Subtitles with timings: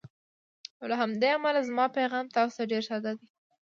[0.79, 3.27] او له همدې امله زما پیغام تاسو ته ډېر ساده دی: